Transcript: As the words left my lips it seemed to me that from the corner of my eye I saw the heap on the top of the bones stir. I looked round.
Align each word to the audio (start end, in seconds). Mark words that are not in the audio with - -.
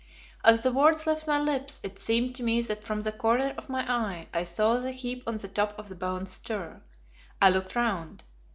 As 0.43 0.61
the 0.63 0.71
words 0.71 1.05
left 1.05 1.27
my 1.27 1.37
lips 1.39 1.79
it 1.83 1.99
seemed 1.99 2.33
to 2.33 2.41
me 2.41 2.59
that 2.63 2.83
from 2.83 3.01
the 3.01 3.11
corner 3.11 3.53
of 3.55 3.69
my 3.69 3.83
eye 3.87 4.27
I 4.33 4.43
saw 4.45 4.77
the 4.79 4.89
heap 4.89 5.21
on 5.27 5.37
the 5.37 5.47
top 5.47 5.77
of 5.77 5.89
the 5.89 5.95
bones 5.95 6.31
stir. 6.31 6.81
I 7.39 7.49
looked 7.51 7.75
round. 7.75 8.23